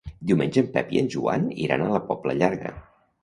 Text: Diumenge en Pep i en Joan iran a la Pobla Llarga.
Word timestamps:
Diumenge 0.29 0.61
en 0.61 0.69
Pep 0.77 0.89
i 0.95 1.01
en 1.01 1.09
Joan 1.17 1.45
iran 1.65 1.85
a 1.87 1.91
la 1.97 2.01
Pobla 2.09 2.37
Llarga. 2.41 2.73